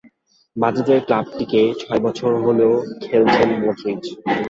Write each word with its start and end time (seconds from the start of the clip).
মাদ্রিদের 0.55 0.99
ক্লাবটিতে 1.07 1.61
ছয় 1.81 2.01
বছর 2.05 2.31
হলো 2.45 2.67
খেলছেন 3.03 3.49
মদরিচ। 3.61 4.03